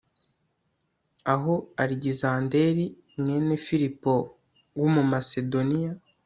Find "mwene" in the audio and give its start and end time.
3.19-3.55